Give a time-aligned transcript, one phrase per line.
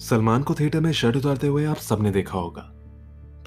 [0.00, 2.72] सलमान को थिएटर में शर्ट उतारते हुए आप सबने देखा होगा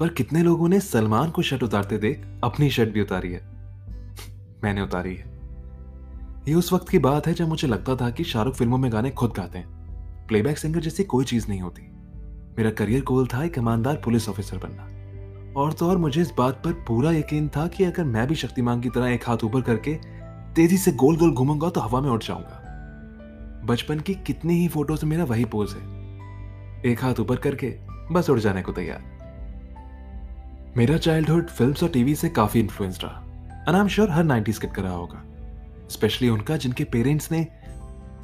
[0.00, 3.40] पर कितने लोगों ने सलमान को शर्ट उतारते देख अपनी शर्ट भी उतारी है?
[4.64, 5.40] मैंने उतारी है।
[6.48, 9.10] ये उस वक्त की बात है जब मुझे लगता था कि शाहरुख फ़िल्मों में गाने
[9.10, 9.68] खुद गाते हैं।
[10.26, 11.99] प्लेबैक सिंगर जैसी कोई चीज़ नहीं होती।
[12.58, 14.86] मेरा करियर गोल था एक ईमानदार पुलिस ऑफिसर बनना।
[15.60, 18.80] और तो और मुझे इस बात पर पूरा यकीन था कि अगर मैं भी शक्तिमान
[18.80, 19.94] की तरह एक हाथ ऊपर करके
[20.54, 22.56] तेज़ी से गोल गोल घूमूँगा तो हवा में उठ जाऊँगा।
[23.64, 25.80] बचपन की कितनी ही फ़ोटोज़ मेरा वही पोज है।
[26.92, 27.78] एक हाथ ऊपर करके
[28.12, 29.20] बस उड़ जाने को तैयार।
[30.76, 34.82] मेरा चाइल्डहुड फिल्म्स और टीवी से काफ़ी इन्फ्लुएंस रहा। Am sure her 90s kit कर
[34.82, 35.22] रहा होगा।
[35.88, 37.44] स्पेशली उनका जिनके पेरेंट्स ने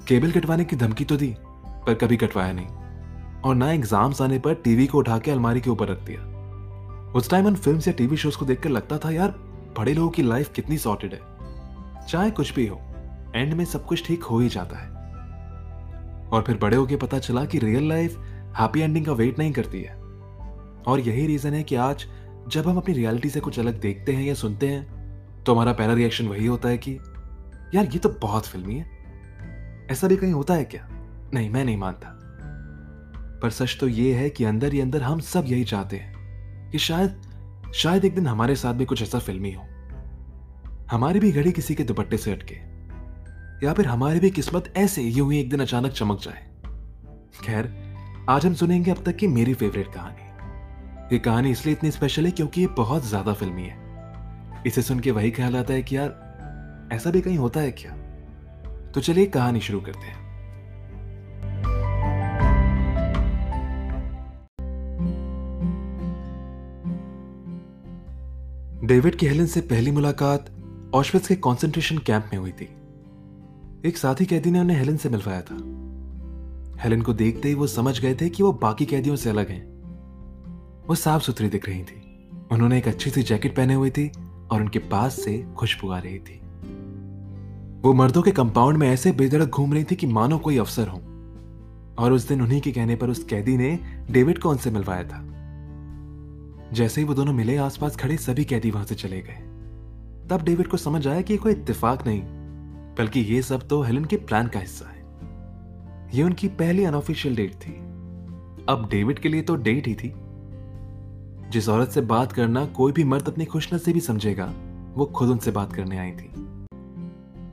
[0.08, 1.34] केबल कटवाने की धमकी तो दी,
[1.66, 2.66] पर कभी कटवाया नहीं।
[3.46, 6.20] और ना एग्ज़ाम्स आने पर टीवी को उठा के अलमारी के ऊपर रख दिया।
[7.12, 9.30] उस टाइम उन फ़िल्म या टीवी शोज़ को देखकर लगता था, यार,
[9.78, 11.20] बड़े लोगों की लाइफ कितनी सॉर्टेड है।
[12.06, 12.80] चाहे कुछ भी हो
[13.36, 14.88] एंड में सब कुछ ठीक हो ही जाता है।
[16.28, 18.18] और फिर बड़े होके पता चला कि रियल लाइफ
[18.58, 19.94] हैप्पी एंडिंग का वेट नहीं करती है।
[20.86, 22.06] और यही रीजन है कि आज
[22.48, 24.96] जब हम अपनी रियलिटी से कुछ अलग देखते हैं या सुनते हैं
[25.44, 26.98] तो हमारा पहला रिएक्शन वही होता है कि,
[27.74, 28.86] यार, ये तो बहुत फिल्मी है।
[29.90, 30.88] ऐसा भी कहीं होता है क्या?
[31.34, 32.15] नहीं, मैं नहीं मानता।
[33.42, 36.78] पर सच तो ये है कि अंदर ही अंदर हम सब यही चाहते हैं कि
[36.78, 37.22] शायद
[37.74, 39.62] शायद एक दिन हमारे साथ भी कुछ ऐसा फिल्मी हो।
[40.90, 42.54] हमारी भी घड़ी किसी के दुपट्टे से अटके,
[43.66, 46.44] या फिर हमारी भी किस्मत ऐसे यूँ ही एक दिन अचानक चमक जाए।
[47.44, 47.72] खैर,
[48.28, 52.30] आज हम सुनेंगे अब तक की मेरी फेवरेट कहानी। ये कहानी इसलिए इतनी स्पेशल है
[52.30, 56.88] क्योंकि ये बहुत ज़्यादा फिल्मी है। इसे सुन के वही ख्याल आता है कि यार,
[56.92, 57.92] ऐसा भी कहीं होता है क्या?
[58.90, 60.25] तो चलिए कहानी शुरू करते हैं।
[68.86, 70.50] डेविड की हेलन से पहली मुलाकात
[70.94, 72.68] ऑशविट्स के कंसंट्रेशन कैंप में हुई थी।
[73.88, 75.54] एक साथी कैदी ने उन्हें हेलन से मिलवाया था।
[76.82, 79.66] हेलन को देखते ही वो समझ गए थे कि वो बाकी कैदियों से अलग हैं।
[80.88, 84.08] वो साफ़ सुथरी दिख रही थी। उन्होंने एक अच्छी सी जैकेट पहने हुई थी
[84.50, 86.40] और उनके पास से खुशबू आ रही थी।
[87.80, 90.98] वो मर्दों के कंपाउंड में ऐसे बेधड़क घूम रही थी कि मानो कोई अफसर हो।
[91.98, 93.78] और उस दिन उन्हीं के कहने पर उस कैदी ने
[94.10, 95.32] डेविड को उनसे मिलवाया था।
[96.72, 99.42] जैसे ही वो दोनों मिले, आसपास खड़े सभी कैदी वहाँ से चले गए।
[100.30, 102.22] तब डेविड को समझ आया कि ये कोई इत्तेफाक नहीं,
[102.98, 104.96] बल्कि ये सब तो हेलन के प्लान का हिस्सा है।
[106.14, 107.72] ये उनकी पहली अनऑफिशियल डेट थी।
[108.68, 110.14] अब डेविड के लिए तो डेट ही थी।
[111.50, 114.52] जिस औरत से बात करना कोई भी मर्द अपनी खुशनसीबी समझेगा,
[114.94, 116.30] वो खुद उनसे बात करने आई थी।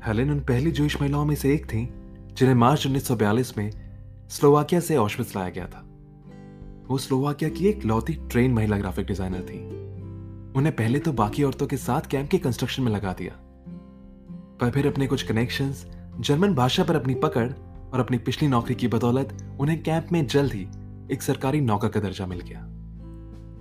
[0.07, 1.93] हेलेन उन पहली जूश महिलाओं में से एक थी,
[2.33, 3.71] जिन्हें मार्च 1942 में
[4.29, 5.85] स्लोवाकिया से ऑशविट्स लाया गया था।
[6.83, 9.59] वो स्लोवाकिया की एक लौती ट्रेन महिला ग्राफिक डिज़ाइनर थी।
[10.57, 13.33] उन्हें पहले तो बाकी औरतों के साथ कैंप के कंस्ट्रक्शन में लगा दिया।
[14.59, 15.85] पर फिर अपने कुछ कनेक्शंस
[16.19, 17.49] जर्मन भाषा पर अपनी पकड़
[17.93, 20.67] और अपनी पिछली नौकरी की बदौलत उन्हें कैंप में जल्द ही
[21.11, 22.59] एक सरकारी नौकर का दर्जा मिल गया।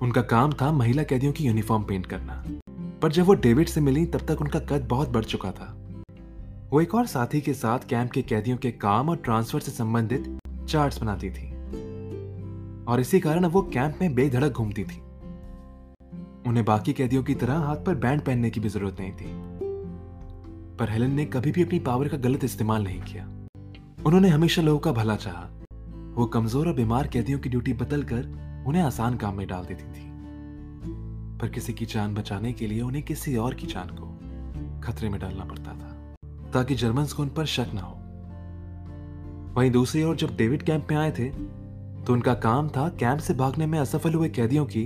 [0.03, 2.45] उनका काम था महिला कैदियों की यूनिफॉर्म पेंट करना।
[3.03, 5.73] पर जब वो डेविड से मिली, तब तक उनका कद बहुत बढ़ चुका था।
[6.71, 10.39] वो एक और साथी के साथ कैंप के कैदियों के काम और ट्रांसफ़र से संबंधित
[10.69, 11.52] चार्ट्स बनाती थी।
[12.89, 15.01] और इसी कारण अब वो कैंप में बेधड़क घूमती थी।
[16.49, 19.27] उन्हें बाकी कैदियों की तरह हाथ पर बैंड पहनने की भी ज़रूरत नहीं थी।
[20.77, 23.25] पर हेलन ने कभी भी अपनी पावर का गलत इस्तेमाल नहीं किया।
[24.07, 25.49] उन्होंने हमेशा लोगों का भला चाहा।
[26.15, 29.85] वो कमज़ोर और बीमार कैदियों की ड्यूटी बदल कर उन्हें आसान काम में डाल देती
[29.85, 30.11] थी।
[31.39, 34.07] पर किसी की जान बचाने के लिए उन्हें किसी और की जान को
[34.81, 36.15] खतरे में डालना पड़ता था,
[36.53, 37.97] ताकि जर्मन को उन पर शक ना हो।
[39.55, 41.29] वहीं दूसरी ओर जब डेविड कैंप में आए थे
[42.07, 44.85] तो उनका काम था कैंप से भागने में असफल हुए कैदियों की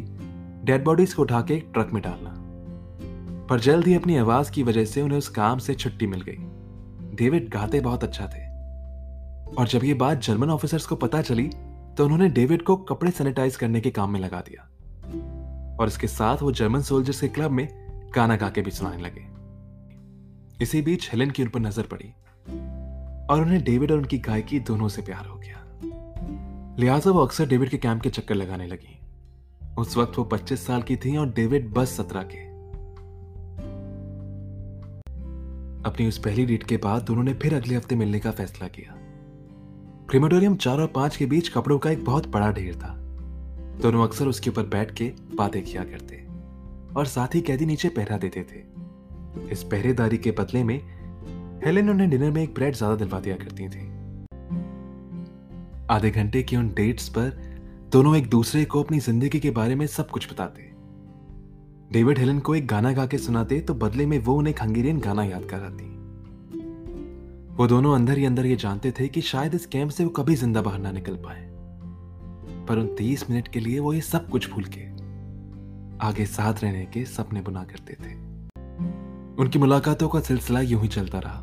[0.65, 2.35] डेड बॉडीज को उठा के एक ट्रक में डालना।
[3.47, 7.17] पर जल्द ही अपनी आवाज़ की वजह से उन्हें उस काम से छुट्टी मिल गई।
[7.17, 8.45] डेविड गाते बहुत अच्छा थे।
[9.55, 11.47] और जब ये बात जर्मन ऑफिसर्स को पता चली
[11.97, 14.63] तो उन्होंने डेविड को कपड़े सैनिटाइज करने के काम में लगा दिया।
[15.81, 17.69] और इसके साथ वो जर्मन सोल्जर्स के क्लब में
[18.15, 19.27] गाना गा के भी सुनाने लगे।
[20.63, 22.09] इसी बीच हेलन की उन पर नज़र पड़ी।
[23.31, 25.56] और उन्हें डेविड और उनकी गायकी दोनों से प्यार हो गया।
[26.79, 28.99] लिहाजा वो अक्सर डेविड के कैंप के चक्कर लगाने लगी।
[29.79, 32.39] उस वक्त वो 25 साल की थी और डेविड बस सत्रह के।
[35.89, 38.95] अपनी उस पहली डेट के बाद दोनों ने फिर अगले हफ़्ते मिलने का फैसला किया।
[40.11, 42.95] क्रिमेटोरियम चार और पाँच के बीच कपड़ों का एक बहुत बड़ा ढेर था।
[43.83, 46.25] दोनों अक्सर उसके ऊपर बैठ के बातें किया करते
[46.95, 50.81] और साथ ही कैदी नीचे पहरा देते थे। इस पहरेदारी के बदले में
[51.65, 53.96] हेलेन उन्हें डिनर में एक ब्रेड ज़्यादा दिलवा दिया करती थी।
[55.91, 57.29] आधे घंटे की उन डेट्स पर
[57.93, 60.63] दोनों एक दूसरे को अपनी ज़िंदगी के बारे में सब कुछ बताते।
[61.93, 64.99] डेविड हेलन को एक गाना गा के सुनाते तो बदले में वो उन्हें एक हंगेरियन
[65.01, 65.85] गाना याद कराती।
[67.55, 70.35] वो दोनों अंदर ही अंदर ये जानते थे कि शायद इस कैंप से वो कभी
[70.35, 71.47] ज़िंदा बाहर ना निकल पाए।
[72.69, 74.85] पर उन तीस मिनट के लिए वो ये सब कुछ भूल के
[76.07, 78.15] आगे साथ रहने के सपने बुना करते थे।
[79.43, 81.41] उनकी मुलाकातों का सिलसिला यूँ ही चलता रहा।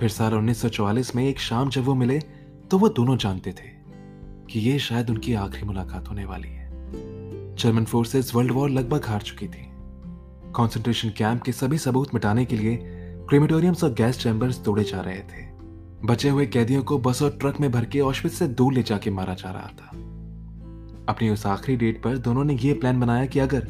[0.00, 2.22] फिर साल 1944 में एक शाम जब वो मिले
[2.70, 3.68] तो वो दोनों जानते थे
[4.50, 6.68] कि ये शायद उनकी आखिरी मुलाकात होने वाली है।
[7.56, 9.66] जर्मन फोर्सेस वर्ल्ड वॉर लगभग हार चुकी थी।
[10.56, 12.76] कंसंट्रेशन कैंप के सभी सबूत मिटाने के लिए
[13.28, 15.48] क्रेमेटोरियम्स और गैस चैम्बर्स तोड़े जा रहे थे।
[16.04, 19.10] बचे हुए कैदियों को बस और ट्रक में भर के ऑशविट से दूर ले जाके
[19.10, 19.90] मारा जा रहा था।
[21.08, 23.66] अपनी उस आखिरी डेट पर दोनों ने यह प्लान बनाया कि अगर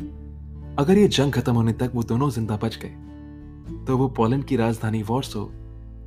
[0.79, 4.57] अगर ये जंग खत्म होने तक वो दोनों ज़िंदा बच गए तो वो पोलैंड की
[4.57, 5.51] राजधानी वॉर्सो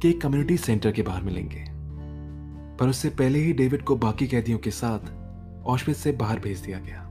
[0.02, 1.73] के कम्युनिटी सेंटर के बाहर मिलेंगे।
[2.80, 6.80] पर उससे पहले ही डेविड को बाकी कैदियों के साथ ऑशविट से बाहर भेज दिया
[6.80, 7.10] गया।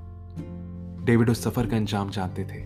[1.05, 2.61] डेविड उस सफ़र का अंजाम जानते थे,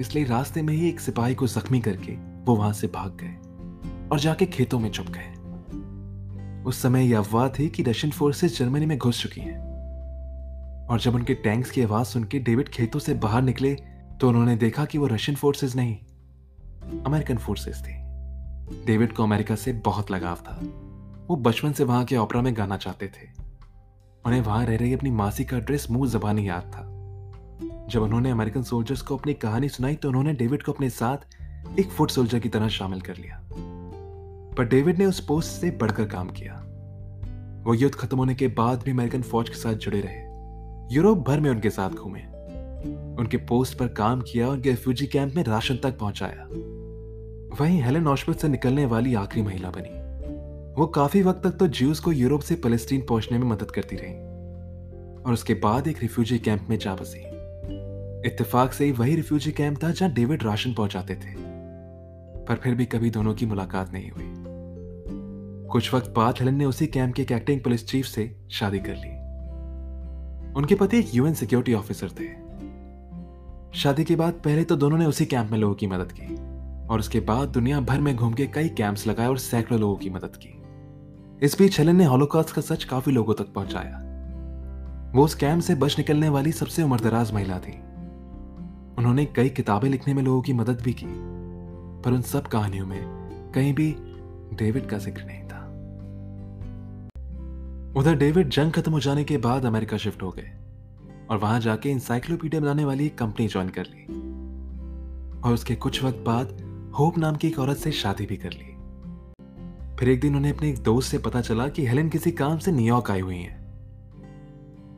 [0.00, 2.12] इसलिए रास्ते में ही एक सिपाही को जख्मी करके
[2.44, 5.34] वो वहाँ से भाग गए और जाके खेतों में छुप गए।
[6.64, 9.66] उस समय यह अफवाह थी कि रशियन फोर्सेस जर्मनी में घुस चुकी हैं।
[10.86, 13.74] और जब उनके टैंक्स की आवाज़ सुन के डेविड खेतों से बाहर निकले
[14.20, 15.96] तो उन्होंने देखा कि वो रशियन फोर्सेस नहीं,
[17.06, 17.92] अमेरिकन फोर्सेस थे।
[18.86, 20.60] डेविड को अमेरिका से बहुत लगाव था।
[21.28, 23.42] वो बचपन से वहाँ के ऑपरा में गाना चाहते थे।
[24.26, 26.82] उन्हें वहाँ रह रही अपनी मासी का ड्रेस मुँह जबानी याद था।
[27.86, 31.16] जब उन्होंने अमेरिकन सोल्जर्स को अपनी कहानी सुनाई तो उन्होंने डेविड को अपने साथ
[31.78, 33.48] एक फुट सोल्जर की तरह शामिल कर लिया।
[34.56, 36.64] पर डेविड ने उस पोस्ट से बढ़कर काम किया।
[37.66, 40.28] वो युद्ध खत्म होने के बाद भी अमेरिकन फौज के साथ जुड़े रहे।
[40.94, 42.20] यूरोप भर में उनके साथ घूमे।
[43.18, 46.48] उनके पोस्ट पर काम किया और रेफ्यूजी कैंप में राशन तक पहुँचाया।
[47.60, 49.97] वहीं हेलेन ऑशविट्ज से निकलने वाली आखिरी महिला बनी।
[50.78, 54.12] वो काफ़ी वक्त तक तो ज्यूज को यूरोप से फलस्तीन पहुँचने में मदद करती रही
[55.22, 57.18] और उसके बाद एक रिफ्यूजी कैंप में जा बसी।
[58.28, 61.34] इत्तेफाक से ही वही रिफ्यूजी कैंप था जहाँ डेविड राशन पहुंचाते थे।
[62.44, 64.34] पर फिर भी कभी दोनों की मुलाकात नहीं हुई।
[65.68, 68.94] कुछ वक्त बाद हेलन ने उसी कैंप के एक एक्टिंग पुलिस चीफ से शादी कर
[68.96, 69.10] ली।
[70.54, 72.28] उनके पति एक यूएन सिक्योरिटी ऑफिसर थे।
[73.78, 76.34] शादी के बाद पहले तो दोनों ने उसी कैंप में लोगों की मदद की
[76.88, 80.10] और उसके बाद दुनिया भर में घूम के कई कैंप्स लगाए और सैकड़ों लोगों की
[80.10, 80.57] मदद की।
[81.42, 83.98] इस बीच हेलन ने हॉलोकॉस्ट का सच काफ़ी लोगों तक पहुँचाया।
[85.14, 87.72] वो उस कैंप से बच निकलने वाली सबसे उम्रदराज महिला थी।
[88.98, 91.06] उन्होंने कई किताबें लिखने में लोगों की मदद भी की,
[92.02, 93.00] पर उन सब कहानियों में
[93.54, 93.94] कहीं भी
[94.54, 95.64] डेविड का ज़िक्र नहीं था।
[98.00, 100.50] उधर डेविड जंग खत्म हो जाने के बाद अमेरिका शिफ्ट हो गए
[101.30, 104.04] और वहाँ जाके इंसाइक्लोपीडिया बनाने वाली एक कंपनी ज्वाइन कर ली।
[105.40, 106.56] और उसके कुछ वक्त बाद
[106.98, 108.67] होप नाम की एक औरत से शादी भी कर ली।
[109.98, 112.72] फिर एक दिन उन्हें अपने एक दोस्त से पता चला कि हेलेन किसी काम से
[112.72, 113.56] न्यूयॉर्क आई हुई हैं।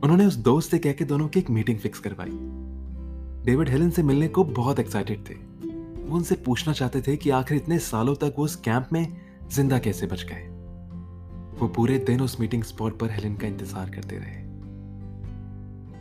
[0.03, 2.29] उन्होंने उस दोस्त से कहकर दोनों की एक मीटिंग फिक्स करवाई।
[3.45, 7.57] डेविड हेलेन से मिलने को बहुत एक्साइटेड थे। वो उनसे पूछना चाहते थे कि आखिर
[7.57, 9.17] इतने सालों तक वो उस कैंप में
[9.51, 10.47] ज़िंदा कैसे बच गए।
[11.59, 14.39] वो पूरे दिन उस मीटिंग स्पॉट पर हेलेन का इंतज़ार करते रहे।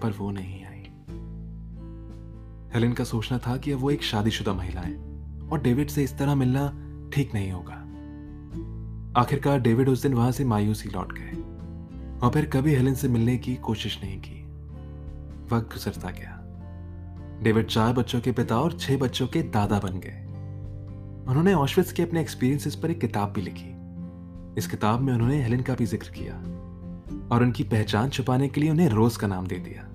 [0.00, 0.82] पर वो नहीं आई।
[2.74, 4.94] हेलेन का सोचना था कि अब वो एक शादीशुदा महिला है
[5.48, 6.68] और डेविड से इस तरह मिलना
[7.14, 7.86] ठीक नहीं होगा।
[9.16, 13.36] आखिरकार डेविड उस दिन वहाँ से मायूसी लौट गए और फिर कभी हेलेन से मिलने
[13.38, 14.42] की कोशिश नहीं की।
[15.52, 16.36] वक्त गुजरता गया।
[17.42, 20.20] डेविड चार बच्चों के पिता और छह बच्चों के दादा बन गए।
[21.30, 23.68] उन्होंने ऑशविट्स के अपने एक्सपीरियंसेस पर एक किताब भी लिखी।
[24.58, 26.34] इस किताब में उन्होंने हेलेन का भी ज़िक्र किया
[27.32, 29.86] और उनकी पहचान छुपाने के लिए उन्हें रोज का नाम दे दिया।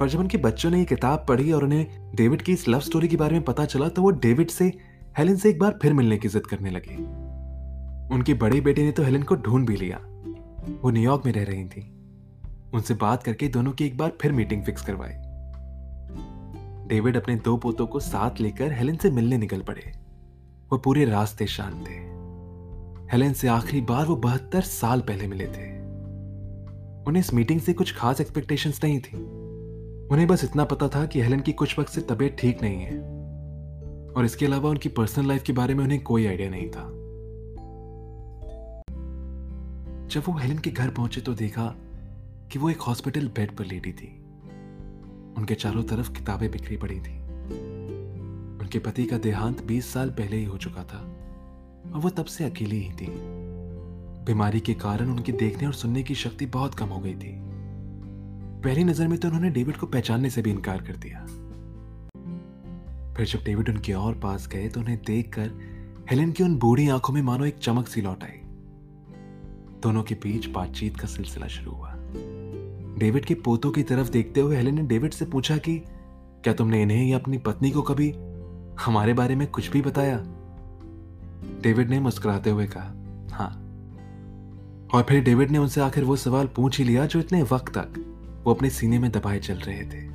[0.00, 3.08] पर जब उनके बच्चों ने ये किताब पढ़ी और उन्हें डेविड की इस लव स्टोरी
[3.08, 4.72] के बारे में पता चला तो वो डेविड से,
[5.18, 7.27] हेलेन से एक बार फिर मिलने की जिद करने लगे।
[8.12, 10.00] उनके बड़े बेटे ने तो हेलन को ढूंढ भी लिया।
[10.82, 11.94] वो न्यूयॉर्क में रह रही थी।
[12.74, 15.12] उनसे बात करके दोनों की एक बार फिर मीटिंग फिक्स करवाई।
[16.88, 19.92] डेविड अपने दो पोतों को साथ लेकर हेलेन से मिलने निकल पड़े।
[20.72, 22.08] वो पूरे रास्ते शांत थे।
[23.12, 25.78] हेलेन से आखिरी बार वो बहत्तर साल पहले मिले थे।
[27.02, 29.16] उन्हें इस मीटिंग से कुछ खास एक्सपेक्टेशंस नहीं थी।
[30.08, 32.98] उन्हें बस इतना पता था कि हेलेन की कुछ वक्त से तबीयत ठीक नहीं है।
[34.12, 36.97] और इसके अलावा उनकी पर्सनल लाइफ के बारे में उन्हें कोई आइडिया नहीं था।
[40.08, 41.64] जब वो हेलेन के घर पहुँचे तो देखा
[42.52, 44.06] कि वो एक हॉस्पिटल बेड पर लेटी थी।
[45.36, 47.16] उनके चारों तरफ़ किताबें बिखरी पड़ी थी।
[48.60, 50.98] उनके पति का देहांत 20 साल पहले ही हो चुका था
[51.94, 53.06] और वो तब से अकेली ही थी।
[54.24, 57.34] बीमारी के कारण उनके देखने और सुनने की शक्ति बहुत कम हो गई थी।
[58.64, 61.24] पहली नज़र में तो उन्होंने डेविड को पहचानने से भी इनकार कर दिया।
[63.14, 65.50] फिर जब डेविड उनके और पास गए तो उन्हें देखकर
[66.10, 68.37] हेलेन की उन बूढ़ी आँखों में मानो एक चमक सी लौट आई।
[69.82, 71.94] दोनों के बीच बातचीत का सिलसिला शुरू हुआ।
[72.98, 75.78] डेविड के पोतों की तरफ़ देखते हुए हेलेन ने डेविड से पूछा कि,
[76.44, 78.10] क्या तुमने इन्हें या अपनी पत्नी को कभी
[78.80, 80.16] हमारे बारे में कुछ भी बताया?
[81.62, 82.94] डेविड ने मुस्कुराते हुए कहा
[83.36, 83.64] हाँ।
[84.94, 88.04] और फिर डेविड ने उनसे आखिर वो सवाल पूछ ही लिया जो इतने वक्त तक
[88.44, 90.06] वो अपने सीने में दबाए चल रहे थे।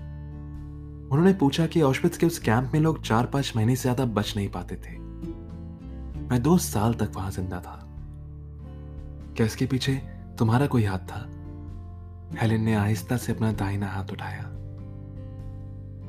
[1.03, 4.33] उन्होंने पूछा कि औशविट्स के उस कैंप में लोग चार पाँच महीने से ज़्यादा बच
[4.37, 4.97] नहीं पाते थे।
[6.29, 7.92] मैं दो साल तक वहाँ ज़िंदा था।
[9.37, 10.01] क्या इसके पीछे
[10.39, 11.29] तुम्हारा कोई हाथ था।
[12.41, 14.43] हेलेन ने आहिस्ता से अपना दाहिना हाथ उठाया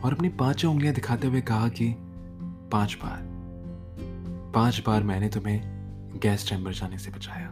[0.05, 1.95] और अपनी पाँचों उंगलियाँ दिखाते हुए कहा कि,
[2.73, 3.19] पाँच बार।
[4.55, 5.63] पाँच बार मैंने तुम्हें
[6.23, 7.49] गैस चैम्बर जाने से बचाया।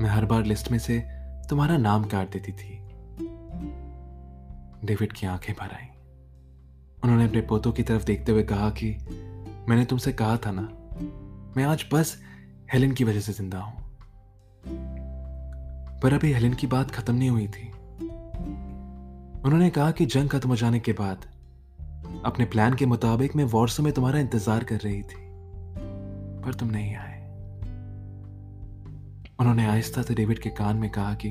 [0.00, 0.98] मैं हर बार लिस्ट में से
[1.50, 2.80] तुम्हारा नाम काट देती थी।
[4.86, 5.86] डेविड की आँखें भर आई।
[7.04, 8.96] उन्होंने अपने पोतों की तरफ़ देखते हुए कहा कि,
[9.68, 10.68] मैंने तुमसे कहा था ना,
[11.56, 12.22] मैं आज बस
[12.72, 13.83] हेलेन की वजह से ज़िंदा हूँ।
[16.02, 17.68] पर अभी हेलेन की बात खत्म नहीं हुई थी।
[19.44, 21.24] उन्होंने कहा कि जंग खत्म हो जाने के बाद
[22.24, 25.16] अपने प्लान के मुताबिक मैं वॉर्सो में तुम्हारा इंतज़ार कर रही थी,
[26.44, 27.12] पर तुम नहीं आए।
[29.40, 31.30] उन्होंने आहिस्ता से डेविड के कान में कहा कि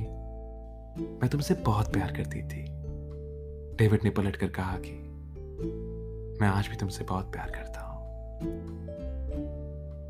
[1.21, 2.65] मैं तुमसे बहुत प्यार करती थी।
[3.77, 4.91] डेविड ने पलट कर कहा कि
[6.41, 8.03] मैं आज भी तुमसे बहुत प्यार करता हूँ।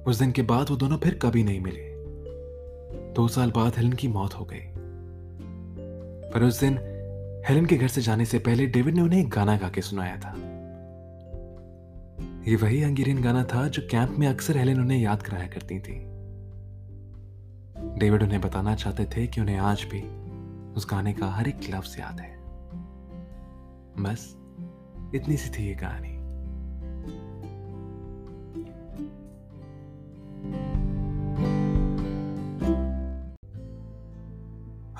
[0.03, 1.92] उस दिन के बाद वो दोनों फिर कभी नहीं मिले।
[3.15, 4.73] दो साल बाद हेलन की मौत हो गई।
[6.31, 6.73] पर उस दिन
[7.49, 10.17] हेलन के घर से जाने से पहले डेविड ने उन्हें एक गाना गा के सुनाया
[10.17, 10.33] था।
[12.47, 16.13] ये वही हंगेरियन गाना था जो कैंप में अक्सर हेलन उन्हें याद कराया करती थी।
[17.99, 20.01] डेविड उन्हें बताना चाहते थे कि उन्हें आज भी
[20.73, 22.37] उस गाने का हर एक लफ्ज याद है।
[23.99, 24.37] बस,
[25.15, 26.12] इतनी सी थी ये कहानी।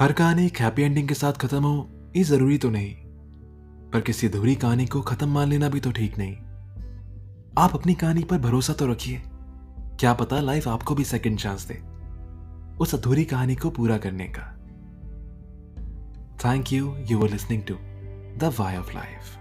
[0.03, 2.95] हर कहानी एक हैप्पी एंडिंग के साथ खत्म हो, ये ज़रूरी तो नहीं।
[3.91, 6.35] पर किसी अधूरी कहानी को खत्म मान लेना भी तो ठीक नहीं।
[7.57, 9.21] आप अपनी कहानी पर भरोसा तो रखिए।
[9.99, 11.75] क्या पता लाइफ आपको भी सेकंड चांस दे,
[12.77, 14.43] उस अधूरी कहानी को पूरा करने का।
[16.45, 17.75] Thank you you were listening to
[18.39, 19.37] the why of life